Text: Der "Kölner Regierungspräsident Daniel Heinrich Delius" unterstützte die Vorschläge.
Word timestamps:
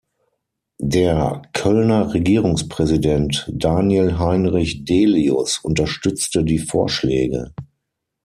Der 0.81 1.43
"Kölner 1.53 2.15
Regierungspräsident 2.15 3.47
Daniel 3.53 4.17
Heinrich 4.17 4.83
Delius" 4.83 5.59
unterstützte 5.59 6.43
die 6.43 6.57
Vorschläge. 6.57 7.53